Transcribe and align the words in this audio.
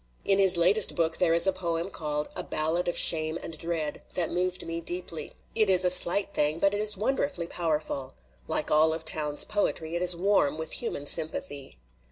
In 0.25 0.39
I 0.39 0.41
his 0.41 0.57
latest 0.57 0.95
book 0.95 1.17
there 1.17 1.35
is 1.35 1.45
a 1.45 1.51
poem 1.53 1.91
called 1.91 2.27
'A 2.35 2.45
Ballad 2.45 2.87
of 2.87 2.97
Shame 2.97 3.37
and 3.43 3.55
Dread' 3.55 4.01
that 4.15 4.31
moved 4.31 4.65
me 4.65 4.81
deeply. 4.81 5.33
It 5.53 5.69
is 5.69 5.85
a 5.85 5.91
slight 5.91 6.33
thing, 6.33 6.57
but 6.57 6.73
it 6.73 6.81
is 6.81 6.97
wonderfully 6.97 7.45
powerful. 7.45 8.15
Like 8.47 8.71
all 8.71 8.95
of 8.95 9.05
Towne's 9.05 9.45
poetry, 9.45 9.93
it 9.93 10.01
is 10.01 10.15
warm 10.15 10.57
with 10.57 10.71
human 10.71 11.05
sympathy." 11.05 11.75